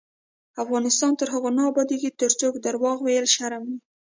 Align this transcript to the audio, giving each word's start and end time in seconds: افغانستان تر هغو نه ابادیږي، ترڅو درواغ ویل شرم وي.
افغانستان 0.63 1.11
تر 1.19 1.27
هغو 1.33 1.49
نه 1.57 1.63
ابادیږي، 1.71 2.09
ترڅو 2.21 2.47
درواغ 2.65 2.97
ویل 3.01 3.27
شرم 3.35 3.63
وي. 3.69 3.77